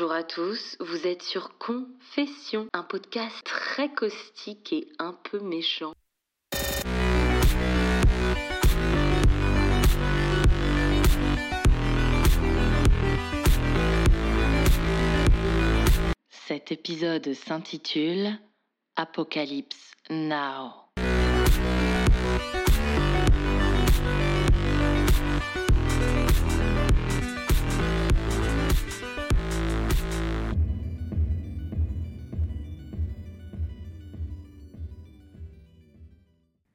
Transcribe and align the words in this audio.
Bonjour 0.00 0.16
à 0.16 0.22
tous, 0.22 0.78
vous 0.80 1.06
êtes 1.06 1.22
sur 1.22 1.58
Confession, 1.58 2.68
un 2.72 2.82
podcast 2.82 3.36
très 3.44 3.92
caustique 3.92 4.72
et 4.72 4.88
un 4.98 5.12
peu 5.12 5.40
méchant. 5.40 5.92
Cet 16.30 16.72
épisode 16.72 17.34
s'intitule 17.34 18.38
Apocalypse 18.96 19.92
Now. 20.08 20.89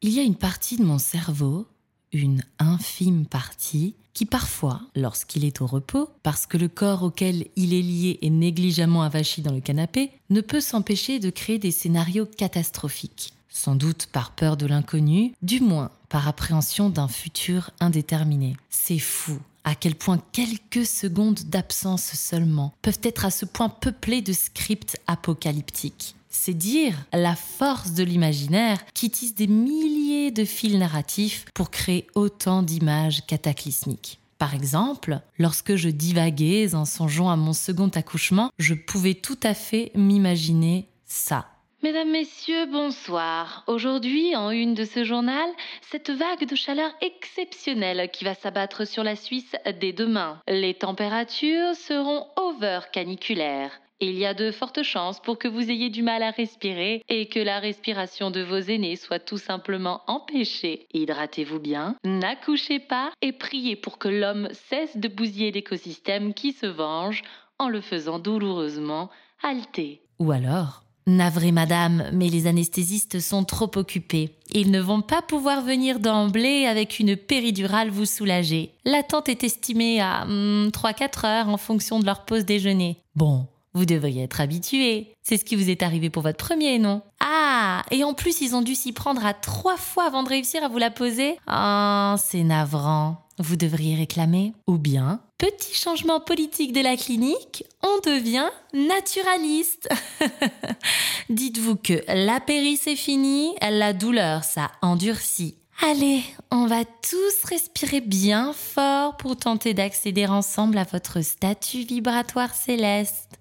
Il 0.07 0.13
y 0.13 0.19
a 0.19 0.23
une 0.23 0.35
partie 0.35 0.77
de 0.77 0.83
mon 0.83 0.99
cerveau, 0.99 1.65
une 2.13 2.43
infime 2.59 3.25
partie, 3.25 3.95
qui 4.13 4.27
parfois, 4.27 4.81
lorsqu'il 4.95 5.43
est 5.43 5.61
au 5.61 5.65
repos, 5.65 6.11
parce 6.21 6.45
que 6.45 6.57
le 6.57 6.67
corps 6.67 7.01
auquel 7.01 7.47
il 7.55 7.73
est 7.73 7.81
lié 7.81 8.19
est 8.21 8.29
négligemment 8.29 9.01
avachi 9.01 9.41
dans 9.41 9.51
le 9.51 9.61
canapé, 9.61 10.11
ne 10.29 10.41
peut 10.41 10.61
s'empêcher 10.61 11.17
de 11.17 11.31
créer 11.31 11.57
des 11.57 11.71
scénarios 11.71 12.27
catastrophiques. 12.27 13.33
Sans 13.49 13.73
doute 13.73 14.07
par 14.11 14.29
peur 14.29 14.57
de 14.57 14.67
l'inconnu, 14.67 15.33
du 15.41 15.59
moins 15.59 15.89
par 16.07 16.27
appréhension 16.27 16.91
d'un 16.91 17.07
futur 17.07 17.71
indéterminé. 17.79 18.57
C'est 18.69 18.99
fou 18.99 19.39
à 19.63 19.73
quel 19.73 19.95
point 19.95 20.21
quelques 20.33 20.85
secondes 20.85 21.39
d'absence 21.47 22.13
seulement 22.13 22.75
peuvent 22.83 22.99
être 23.01 23.25
à 23.25 23.31
ce 23.31 23.45
point 23.45 23.69
peuplées 23.69 24.21
de 24.21 24.33
scripts 24.33 25.01
apocalyptiques. 25.07 26.15
C'est 26.37 26.53
dire 26.53 26.93
la 27.11 27.35
force 27.35 27.93
de 27.93 28.03
l'imaginaire 28.03 28.77
qui 28.93 29.09
tisse 29.09 29.33
des 29.33 29.47
milliers 29.47 30.31
de 30.31 30.43
fils 30.45 30.75
narratifs 30.75 31.45
pour 31.55 31.71
créer 31.71 32.05
autant 32.13 32.61
d'images 32.61 33.25
cataclysmiques. 33.25 34.19
Par 34.37 34.53
exemple, 34.53 35.21
lorsque 35.39 35.75
je 35.75 35.89
divaguais 35.89 36.75
en 36.75 36.85
songeant 36.85 37.29
à 37.29 37.35
mon 37.35 37.53
second 37.53 37.87
accouchement, 37.87 38.51
je 38.59 38.75
pouvais 38.75 39.15
tout 39.15 39.39
à 39.41 39.53
fait 39.53 39.91
m'imaginer 39.95 40.87
ça. 41.05 41.47
Mesdames, 41.81 42.11
Messieurs, 42.11 42.65
bonsoir. 42.65 43.63
Aujourd'hui, 43.67 44.35
en 44.35 44.51
une 44.51 44.73
de 44.75 44.83
ce 44.83 45.03
journal, 45.03 45.49
cette 45.89 46.09
vague 46.09 46.47
de 46.47 46.55
chaleur 46.55 46.91
exceptionnelle 47.01 48.09
qui 48.11 48.23
va 48.23 48.35
s'abattre 48.35 48.85
sur 48.85 49.03
la 49.03 49.15
Suisse 49.15 49.55
dès 49.79 49.93
demain. 49.93 50.41
Les 50.47 50.73
températures 50.73 51.75
seront 51.75 52.27
over 52.37 52.81
caniculaires. 52.91 53.71
Il 54.01 54.17
y 54.17 54.25
a 54.25 54.33
de 54.33 54.51
fortes 54.51 54.83
chances 54.83 55.21
pour 55.21 55.37
que 55.37 55.47
vous 55.47 55.71
ayez 55.71 55.89
du 55.89 56.03
mal 56.03 56.21
à 56.21 56.31
respirer 56.31 57.01
et 57.07 57.27
que 57.27 57.39
la 57.39 57.59
respiration 57.59 58.29
de 58.29 58.41
vos 58.41 58.57
aînés 58.57 58.97
soit 58.97 59.19
tout 59.19 59.37
simplement 59.37 60.01
empêchée. 60.07 60.87
Hydratez-vous 60.93 61.59
bien, 61.59 61.95
n'accouchez 62.03 62.79
pas 62.79 63.11
et 63.21 63.31
priez 63.31 63.77
pour 63.77 63.97
que 63.97 64.09
l'homme 64.09 64.49
cesse 64.51 64.97
de 64.97 65.07
bousiller 65.07 65.51
l'écosystème 65.51 66.33
qui 66.33 66.51
se 66.51 66.65
venge 66.65 67.23
en 67.57 67.69
le 67.69 67.79
faisant 67.79 68.19
douloureusement 68.19 69.09
halter. 69.41 70.01
Ou 70.19 70.31
alors, 70.31 70.85
Navré 71.07 71.51
madame, 71.51 72.09
mais 72.13 72.29
les 72.29 72.47
anesthésistes 72.47 73.19
sont 73.19 73.43
trop 73.43 73.69
occupés. 73.75 74.31
Ils 74.55 74.71
ne 74.71 74.79
vont 74.79 75.01
pas 75.01 75.21
pouvoir 75.21 75.61
venir 75.61 75.99
d'emblée 75.99 76.65
avec 76.65 76.99
une 76.99 77.15
péridurale 77.15 77.91
vous 77.91 78.05
soulager. 78.05 78.71
L'attente 78.85 79.29
est 79.29 79.43
estimée 79.43 80.01
à 80.01 80.25
3-4 80.25 80.27
hmm, 80.27 81.25
heures 81.25 81.49
en 81.49 81.57
fonction 81.57 81.99
de 81.99 82.07
leur 82.07 82.25
pause 82.25 82.43
déjeuner. 82.43 82.97
Bon, 83.15 83.45
vous 83.75 83.85
devriez 83.85 84.23
être 84.23 84.41
habitué. 84.41 85.13
C'est 85.21 85.37
ce 85.37 85.45
qui 85.45 85.55
vous 85.55 85.69
est 85.69 85.83
arrivé 85.83 86.09
pour 86.09 86.23
votre 86.23 86.43
premier, 86.43 86.79
non? 86.79 87.01
Ah, 87.19 87.83
et 87.91 88.03
en 88.03 88.13
plus, 88.13 88.41
ils 88.41 88.55
ont 88.55 88.61
dû 88.61 88.73
s'y 88.73 88.93
prendre 88.93 89.23
à 89.25 89.33
trois 89.33 89.77
fois 89.77 90.05
avant 90.05 90.23
de 90.23 90.29
réussir 90.29 90.63
à 90.63 90.69
vous 90.69 90.77
la 90.77 90.89
poser 90.89 91.37
Ah, 91.45 92.15
c'est 92.17 92.43
navrant. 92.43 93.21
Vous 93.37 93.57
devriez 93.57 93.95
réclamer. 93.95 94.53
Ou 94.65 94.77
bien, 94.77 95.19
petit 95.37 95.75
changement 95.75 96.21
politique 96.21 96.71
de 96.71 96.81
la 96.81 96.95
clinique, 96.95 97.65
on 97.83 98.09
devient 98.09 98.49
naturaliste. 98.73 99.89
Dites-vous 101.29 101.75
que 101.75 102.01
la 102.07 102.39
péri 102.39 102.77
c'est 102.77 102.95
fini, 102.95 103.53
la 103.61 103.91
douleur 103.91 104.45
ça 104.45 104.71
endurcit. 104.81 105.57
Allez, 105.81 106.23
on 106.51 106.67
va 106.67 106.85
tous 106.85 107.43
respirer 107.43 107.99
bien 108.01 108.53
fort 108.53 109.17
pour 109.17 109.35
tenter 109.35 109.73
d'accéder 109.73 110.25
ensemble 110.25 110.77
à 110.77 110.83
votre 110.83 111.21
statut 111.21 111.83
vibratoire 111.83 112.53
céleste. 112.53 113.37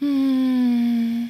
Hmm. 0.00 1.26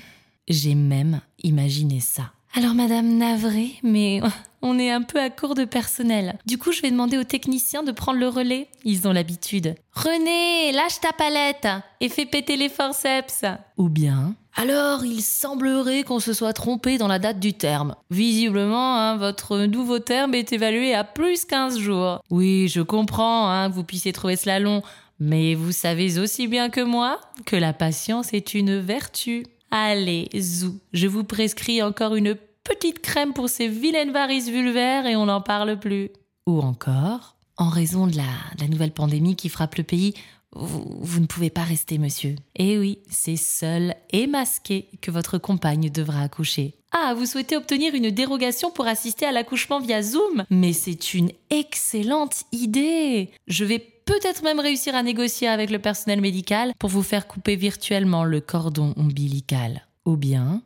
J'ai 0.49 0.75
même 0.75 1.21
imaginé 1.43 2.01
ça. 2.01 2.33
Alors 2.56 2.75
Madame 2.75 3.19
Navré, 3.19 3.72
mais 3.82 4.20
on 4.62 4.78
est 4.78 4.91
un 4.91 5.03
peu 5.03 5.20
à 5.20 5.28
court 5.28 5.56
de 5.56 5.65
personnel. 5.65 6.38
Du 6.47 6.56
coup, 6.56 6.70
je 6.70 6.82
vais 6.82 6.91
demander 6.92 7.19
aux 7.19 7.25
techniciens 7.25 7.82
de 7.82 7.91
prendre 7.91 8.20
le 8.20 8.28
relais. 8.28 8.69
Ils 8.84 9.09
ont 9.09 9.12
l'habitude. 9.12 9.75
René, 9.92 10.70
lâche 10.70 11.00
ta 11.00 11.12
palette 11.12 11.66
et 12.00 12.09
fais 12.09 12.26
péter 12.26 12.56
les 12.56 12.69
forceps. 12.69 13.44
Ou 13.76 13.88
bien, 13.88 14.37
alors, 14.56 15.04
il 15.04 15.20
semblerait 15.20 16.04
qu'on 16.04 16.20
se 16.20 16.32
soit 16.32 16.53
trompé 16.53 16.97
dans 16.97 17.09
la 17.09 17.19
date 17.19 17.41
du 17.41 17.54
terme. 17.54 17.97
Visiblement, 18.10 18.98
hein, 18.98 19.16
votre 19.16 19.59
nouveau 19.59 19.98
terme 19.98 20.34
est 20.34 20.53
évalué 20.53 20.94
à 20.94 21.03
plus 21.03 21.44
15 21.44 21.76
jours. 21.76 22.21
Oui, 22.31 22.69
je 22.69 22.81
comprends 22.81 23.50
hein, 23.50 23.69
que 23.69 23.75
vous 23.75 23.82
puissiez 23.82 24.12
trouver 24.12 24.36
cela 24.36 24.60
long, 24.60 24.82
mais 25.19 25.56
vous 25.56 25.72
savez 25.72 26.21
aussi 26.21 26.47
bien 26.47 26.71
que 26.71 26.81
moi 26.81 27.21
que 27.47 27.56
la 27.56 27.72
patience 27.72 28.32
est 28.32 28.54
une 28.54 28.78
vertu. 28.78 29.44
Allez, 29.77 30.29
zou, 30.39 30.79
je 30.93 31.09
vous 31.09 31.25
prescris 31.25 31.83
encore 31.83 32.15
une 32.15 32.37
petite 32.62 33.01
crème 33.01 33.33
pour 33.33 33.49
ces 33.49 33.67
vilaines 33.67 34.12
varices 34.12 34.49
vulvaires 34.49 35.05
et 35.05 35.17
on 35.17 35.27
n'en 35.27 35.41
parle 35.41 35.81
plus. 35.81 36.11
Ou 36.47 36.61
encore, 36.61 37.35
en 37.57 37.71
raison 37.71 38.07
de 38.07 38.17
la, 38.17 38.23
de 38.57 38.61
la 38.61 38.69
nouvelle 38.69 38.93
pandémie 38.93 39.34
qui 39.34 39.49
frappe 39.49 39.75
le 39.75 39.83
pays, 39.83 40.15
vous, 40.54 41.20
ne 41.20 41.26
pouvez 41.26 41.50
pas 41.50 41.62
rester, 41.62 41.98
monsieur. 41.98 42.37
Eh 42.56 42.78
oui, 42.78 42.98
c'est 43.10 43.37
seul 43.37 43.94
et 44.10 44.26
masqué 44.26 44.88
que 45.00 45.10
votre 45.10 45.38
compagne 45.38 45.91
devra 45.91 46.22
accoucher. 46.22 46.75
Ah, 46.92 47.15
vous 47.16 47.26
souhaitez 47.26 47.56
obtenir 47.56 47.94
une 47.94 48.10
dérogation 48.10 48.70
pour 48.70 48.87
assister 48.87 49.26
à 49.26 49.32
l'accouchement 49.32 49.81
via 49.81 50.03
Zoom? 50.03 50.44
Mais 50.50 50.72
c'est 50.72 51.15
une 51.15 51.31
excellente 51.50 52.44
idée 52.53 53.31
Je 53.48 53.65
vais 53.65 53.78
peut-être 53.78 54.42
même 54.42 54.60
réussir 54.60 54.94
à 54.94 55.03
négocier 55.03 55.48
avec 55.48 55.70
le 55.70 55.78
personnel 55.78 56.20
médical 56.20 56.72
pour 56.78 56.91
vous 56.91 57.03
faire 57.03 57.26
couper 57.26 57.56
virtuellement 57.56 58.25
le 58.25 58.41
cordon 58.41 58.94
ombilical. 58.97 59.86
Ou 60.04 60.16
bien, 60.16 60.62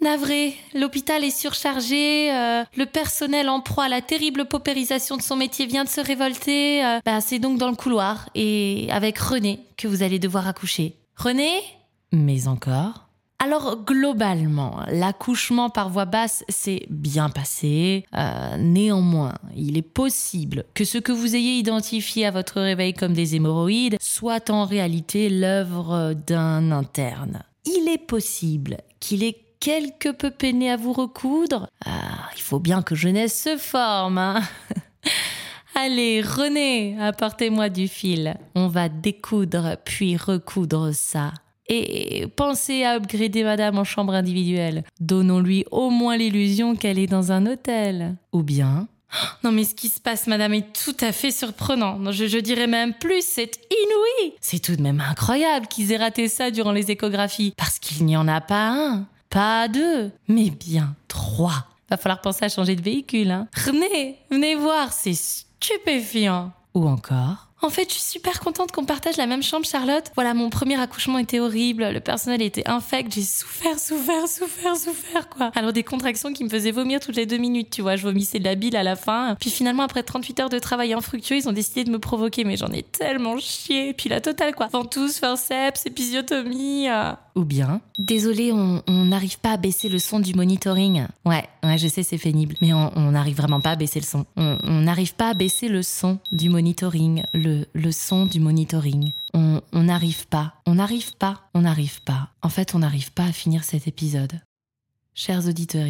Navré, 0.00 0.54
l'hôpital 0.74 1.24
est 1.24 1.36
surchargé, 1.36 2.32
euh, 2.32 2.62
le 2.76 2.86
personnel 2.86 3.48
en 3.48 3.60
proie 3.60 3.84
à 3.84 3.88
la 3.88 4.00
terrible 4.00 4.44
paupérisation 4.44 5.16
de 5.16 5.22
son 5.22 5.34
métier 5.34 5.66
vient 5.66 5.82
de 5.82 5.88
se 5.88 6.00
révolter. 6.00 6.84
Euh, 6.84 7.00
bah, 7.04 7.20
c'est 7.20 7.40
donc 7.40 7.58
dans 7.58 7.68
le 7.68 7.74
couloir 7.74 8.28
et 8.36 8.86
avec 8.92 9.18
René 9.18 9.60
que 9.76 9.88
vous 9.88 10.04
allez 10.04 10.20
devoir 10.20 10.46
accoucher. 10.46 10.94
René 11.16 11.50
Mais 12.12 12.46
encore 12.46 13.04
alors 13.40 13.84
globalement, 13.84 14.80
l'accouchement 14.90 15.70
par 15.70 15.90
voie 15.90 16.06
basse 16.06 16.44
s'est 16.48 16.86
bien 16.90 17.30
passé. 17.30 18.04
Euh, 18.16 18.56
néanmoins, 18.58 19.34
il 19.56 19.78
est 19.78 19.82
possible 19.82 20.64
que 20.74 20.84
ce 20.84 20.98
que 20.98 21.12
vous 21.12 21.36
ayez 21.36 21.52
identifié 21.52 22.26
à 22.26 22.32
votre 22.32 22.60
réveil 22.60 22.94
comme 22.94 23.12
des 23.12 23.36
hémorroïdes 23.36 23.96
soit 24.00 24.50
en 24.50 24.64
réalité 24.64 25.28
l'œuvre 25.28 26.14
d'un 26.26 26.72
interne. 26.72 27.44
Il 27.64 27.88
est 27.88 28.04
possible 28.04 28.78
qu'il 28.98 29.22
ait 29.22 29.36
quelque 29.60 30.10
peu 30.10 30.30
peiné 30.30 30.70
à 30.70 30.76
vous 30.76 30.92
recoudre. 30.92 31.68
Ah, 31.84 32.28
il 32.36 32.42
faut 32.42 32.60
bien 32.60 32.82
que 32.82 32.94
jeunesse 32.94 33.42
se 33.42 33.56
forme. 33.56 34.18
Hein. 34.18 34.42
Allez, 35.74 36.22
René, 36.22 36.96
apportez-moi 37.00 37.68
du 37.68 37.86
fil. 37.88 38.36
On 38.54 38.68
va 38.68 38.88
découdre 38.88 39.76
puis 39.84 40.16
recoudre 40.16 40.92
ça. 40.92 41.32
Et 41.68 42.26
pensez 42.34 42.84
à 42.84 42.96
upgrader 42.96 43.44
madame 43.44 43.78
en 43.78 43.84
chambre 43.84 44.14
individuelle. 44.14 44.84
Donnons-lui 45.00 45.66
au 45.70 45.90
moins 45.90 46.16
l'illusion 46.16 46.74
qu'elle 46.74 46.98
est 46.98 47.06
dans 47.06 47.32
un 47.32 47.46
hôtel. 47.46 48.16
Ou 48.32 48.42
bien... 48.42 48.88
Non 49.44 49.52
mais 49.52 49.64
ce 49.64 49.74
qui 49.74 49.88
se 49.88 50.00
passe, 50.00 50.26
madame, 50.26 50.54
est 50.54 50.72
tout 50.72 50.96
à 51.00 51.12
fait 51.12 51.30
surprenant. 51.30 52.10
Je, 52.10 52.26
je 52.26 52.38
dirais 52.38 52.66
même 52.66 52.92
plus, 52.92 53.24
c'est 53.24 53.58
inouï. 53.70 54.34
C'est 54.40 54.58
tout 54.58 54.76
de 54.76 54.82
même 54.82 55.00
incroyable 55.00 55.66
qu'ils 55.66 55.92
aient 55.92 55.96
raté 55.96 56.28
ça 56.28 56.50
durant 56.50 56.72
les 56.72 56.90
échographies, 56.90 57.54
parce 57.56 57.78
qu'il 57.78 58.04
n'y 58.04 58.16
en 58.16 58.28
a 58.28 58.40
pas 58.40 58.70
un. 58.70 59.06
Pas 59.30 59.68
deux, 59.68 60.10
mais 60.26 60.50
bien 60.50 60.94
trois. 61.06 61.66
Va 61.90 61.96
falloir 61.96 62.20
penser 62.20 62.44
à 62.44 62.48
changer 62.48 62.76
de 62.76 62.82
véhicule, 62.82 63.30
hein. 63.30 63.48
Venez, 63.56 64.16
venez 64.30 64.54
voir, 64.54 64.92
c'est 64.92 65.14
stupéfiant. 65.14 66.52
Ou 66.74 66.86
encore, 66.86 67.48
En 67.62 67.70
fait, 67.70 67.88
je 67.88 67.94
suis 67.94 68.02
super 68.02 68.38
contente 68.40 68.70
qu'on 68.72 68.84
partage 68.84 69.16
la 69.16 69.26
même 69.26 69.42
chambre, 69.42 69.64
Charlotte. 69.66 70.04
Voilà, 70.14 70.32
mon 70.32 70.48
premier 70.48 70.78
accouchement 70.80 71.18
était 71.18 71.40
horrible, 71.40 71.88
le 71.90 71.98
personnel 71.98 72.40
était 72.40 72.68
infect, 72.68 73.12
j'ai 73.12 73.22
souffert, 73.22 73.78
souffert, 73.80 74.28
souffert, 74.28 74.76
souffert, 74.76 75.28
quoi. 75.28 75.50
Alors 75.56 75.72
des 75.72 75.82
contractions 75.82 76.32
qui 76.32 76.44
me 76.44 76.48
faisaient 76.50 76.70
vomir 76.70 77.00
toutes 77.00 77.16
les 77.16 77.26
deux 77.26 77.38
minutes, 77.38 77.70
tu 77.70 77.82
vois, 77.82 77.96
je 77.96 78.02
vomissais 78.04 78.38
de 78.38 78.44
la 78.44 78.54
bile 78.54 78.76
à 78.76 78.82
la 78.84 78.94
fin. 78.96 79.34
Puis 79.40 79.50
finalement, 79.50 79.82
après 79.82 80.02
38 80.04 80.40
heures 80.40 80.48
de 80.50 80.58
travail 80.58 80.92
infructueux, 80.92 81.36
ils 81.36 81.48
ont 81.48 81.52
décidé 81.52 81.84
de 81.84 81.90
me 81.90 81.98
provoquer, 81.98 82.44
mais 82.44 82.56
j'en 82.56 82.68
ai 82.68 82.82
tellement 82.82 83.38
chié. 83.38 83.92
Puis 83.92 84.08
la 84.08 84.20
totale, 84.20 84.54
quoi. 84.54 84.68
Ventouse, 84.68 85.18
forceps, 85.18 85.84
épisiotomie. 85.86 86.88
Euh. 86.88 87.12
Ou 87.38 87.44
bien, 87.44 87.80
désolé, 88.00 88.50
on 88.50 88.82
n'arrive 88.88 89.38
pas 89.38 89.52
à 89.52 89.56
baisser 89.56 89.88
le 89.88 90.00
son 90.00 90.18
du 90.18 90.34
monitoring. 90.34 91.06
Ouais, 91.24 91.48
ouais, 91.62 91.78
je 91.78 91.86
sais, 91.86 92.02
c'est 92.02 92.18
pénible, 92.18 92.56
mais 92.60 92.72
on 92.72 93.12
n'arrive 93.12 93.36
vraiment 93.36 93.60
pas 93.60 93.70
à 93.70 93.76
baisser 93.76 94.00
le 94.00 94.04
son. 94.04 94.26
On 94.36 94.80
n'arrive 94.80 95.14
pas 95.14 95.28
à 95.28 95.34
baisser 95.34 95.68
le 95.68 95.84
son 95.84 96.18
du 96.32 96.48
monitoring, 96.48 97.22
le, 97.32 97.64
le 97.74 97.92
son 97.92 98.26
du 98.26 98.40
monitoring. 98.40 99.12
On 99.34 99.62
n'arrive 99.72 100.26
pas, 100.26 100.54
on 100.66 100.74
n'arrive 100.74 101.14
pas, 101.16 101.42
on 101.54 101.60
n'arrive 101.60 102.02
pas. 102.02 102.30
En 102.42 102.48
fait, 102.48 102.74
on 102.74 102.80
n'arrive 102.80 103.12
pas 103.12 103.26
à 103.26 103.32
finir 103.32 103.62
cet 103.62 103.86
épisode. 103.86 104.40
Chers 105.14 105.46
auditeurs, 105.46 105.86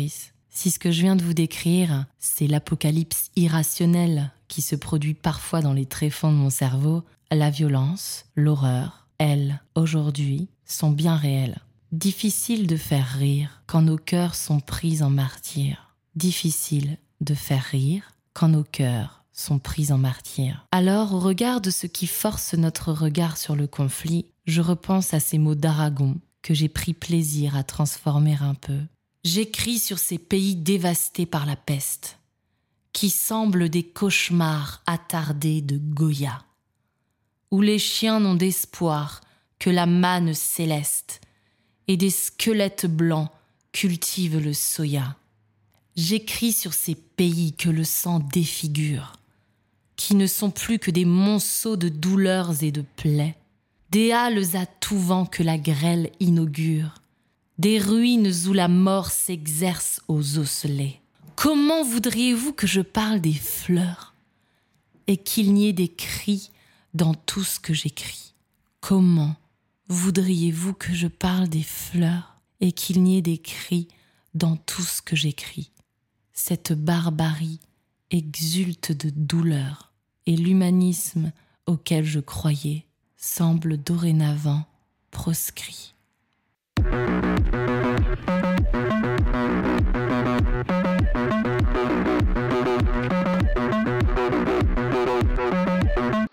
si 0.51 0.71
ce 0.71 0.79
que 0.79 0.91
je 0.91 1.01
viens 1.01 1.17
de 1.17 1.23
vous 1.23 1.33
décrire, 1.33 2.05
c'est 2.19 2.47
l'apocalypse 2.47 3.31
irrationnelle 3.37 4.33
qui 4.49 4.61
se 4.61 4.77
produit 4.77 5.15
parfois 5.15 5.63
dans 5.63 5.73
les 5.73 5.87
tréfonds 5.87 6.31
de 6.31 6.37
mon 6.37 6.51
cerveau, 6.51 7.05
la 7.31 7.49
violence, 7.49 8.27
l'horreur, 8.37 9.07
elles, 9.17 9.63
aujourd'hui, 9.75 10.49
sont 10.69 10.91
bien 10.91 11.17
réelles. 11.17 11.59
Difficile 11.91 12.67
de 12.67 12.77
faire 12.77 13.17
rire 13.19 13.63
quand 13.67 13.83
nos 13.83 13.97
cœurs 13.97 14.35
sont 14.35 14.61
pris 14.61 15.03
en 15.03 15.11
martyr. 15.11 15.95
Difficile 16.15 16.99
de 17.21 17.35
faire 17.35 17.65
rire 17.65 18.13
quand 18.35 18.49
nos 18.49 18.65
cœurs 18.65 19.25
sont 19.33 19.59
pris 19.59 19.93
en 19.93 19.99
martyr. 19.99 20.67
Alors, 20.73 21.15
au 21.15 21.21
regard 21.21 21.61
de 21.61 21.71
ce 21.71 21.87
qui 21.87 22.07
force 22.07 22.55
notre 22.55 22.93
regard 22.93 23.37
sur 23.37 23.57
le 23.57 23.67
conflit, 23.67 24.27
je 24.47 24.61
repense 24.61 25.15
à 25.15 25.21
ces 25.21 25.39
mots 25.39 25.55
d'Aragon 25.55 26.17
que 26.43 26.55
j'ai 26.55 26.69
pris 26.69 26.93
plaisir 26.93 27.57
à 27.57 27.63
transformer 27.63 28.37
un 28.41 28.55
peu. 28.55 28.81
J'écris 29.25 29.79
sur 29.79 29.99
ces 29.99 30.19
pays 30.19 30.57
dévastés 30.57 31.27
par 31.27 31.47
la 31.47 31.57
peste, 31.57 32.19
qui 32.93 33.11
semblent 33.11 33.69
des 33.69 33.83
cauchemars 33.85 34.83
attardés 34.87 35.63
de 35.63 35.79
Goya, 35.79 36.45
où 37.51 37.61
les 37.61 37.79
chiens 37.79 38.21
n'ont 38.21 38.35
d'espoir 38.35 39.21
que 39.59 39.71
la 39.71 39.87
manne 39.87 40.35
céleste, 40.35 41.21
et 41.89 41.97
des 41.97 42.11
squelettes 42.11 42.87
blancs 42.87 43.31
cultivent 43.73 44.39
le 44.39 44.53
soya. 44.53 45.17
J'écris 45.97 46.53
sur 46.53 46.75
ces 46.75 46.95
pays 46.95 47.53
que 47.55 47.71
le 47.71 47.85
sang 47.85 48.21
défigure, 48.21 49.15
qui 49.97 50.15
ne 50.15 50.27
sont 50.27 50.51
plus 50.51 50.79
que 50.79 50.91
des 50.91 51.05
monceaux 51.05 51.77
de 51.77 51.89
douleurs 51.89 52.63
et 52.63 52.71
de 52.71 52.85
plaies, 52.97 53.37
des 53.91 54.13
halles 54.13 54.55
à 54.55 54.67
tout 54.67 54.99
vent 54.99 55.27
que 55.27 55.43
la 55.43 55.59
grêle 55.59 56.11
inaugure, 56.21 57.03
des 57.59 57.79
ruines 57.79 58.31
où 58.47 58.53
la 58.53 58.69
mort 58.69 59.11
s'exerce 59.11 60.01
aux 60.07 60.39
osselets. 60.39 61.01
Comment 61.35 61.83
voudriez-vous 61.83 62.53
que 62.53 62.67
je 62.67 62.81
parle 62.81 63.21
des 63.21 63.33
fleurs 63.33 64.15
et 65.07 65.17
qu'il 65.17 65.55
n'y 65.55 65.69
ait 65.69 65.73
des 65.73 65.89
cris 65.89 66.51
dans 66.95 67.15
tout 67.15 67.45
ce 67.45 67.59
que 67.59 67.75
j'écris? 67.75 68.35
Comment 68.81 69.37
voudriez-vous 69.89 70.75
que 70.75 70.93
je 70.93 71.09
parle 71.09 71.49
des 71.49 71.63
fleurs 71.63 72.37
et 72.61 72.73
qu'il 72.73 73.03
n'y 73.03 73.19
ait 73.19 73.23
des 73.23 73.39
cris 73.39 73.89
dans 74.35 74.57
tout 74.57 74.83
ce 74.83 75.03
que 75.03 75.17
j'écris? 75.17 75.73
Cette 76.33 76.73
barbarie 76.73 77.61
exulte 78.11 78.93
de 78.93 79.11
douleur 79.11 79.93
et 80.27 80.37
l'humanisme 80.37 81.33
auquel 81.67 82.05
je 82.05 82.21
croyais 82.21 82.87
semble 83.17 83.77
dorénavant 83.77 84.65
proscrit. 85.11 85.95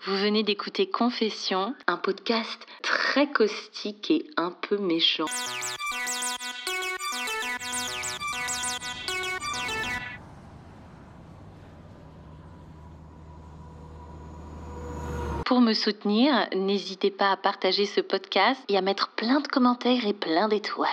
Vous 0.06 0.16
venez 0.22 0.42
d'écouter 0.44 0.88
Confession, 0.88 1.74
un 1.86 1.96
podcast 1.96 2.66
caustique 3.24 4.10
et 4.10 4.26
un 4.36 4.50
peu 4.50 4.76
méchant. 4.76 5.24
Pour 15.46 15.60
me 15.60 15.72
soutenir, 15.72 16.48
n'hésitez 16.54 17.10
pas 17.10 17.30
à 17.30 17.36
partager 17.36 17.86
ce 17.86 18.00
podcast 18.00 18.60
et 18.68 18.76
à 18.76 18.82
mettre 18.82 19.14
plein 19.14 19.40
de 19.40 19.46
commentaires 19.46 20.04
et 20.06 20.12
plein 20.12 20.48
d'étoiles. 20.48 20.84